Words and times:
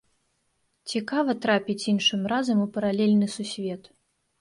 Цікава 0.93 1.35
трапіць 1.45 1.85
іншым 1.95 2.27
разам 2.35 2.67
у 2.67 2.69
паралельны 2.81 3.33
сусвет. 3.39 3.83